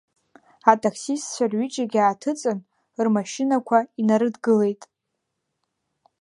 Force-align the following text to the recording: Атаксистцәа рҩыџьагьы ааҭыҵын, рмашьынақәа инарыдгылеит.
Атаксистцәа 0.71 1.45
рҩыџьагьы 1.51 1.99
ааҭыҵын, 2.01 2.59
рмашьынақәа 3.03 3.77
инарыдгылеит. 4.01 4.81